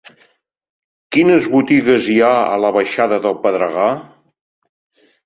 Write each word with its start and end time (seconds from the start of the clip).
Quines 1.17 1.45
botigues 1.55 2.07
hi 2.13 2.15
ha 2.29 2.31
a 2.37 2.55
la 2.63 2.71
baixada 2.79 3.21
del 3.27 3.37
Pedregar? 3.45 3.91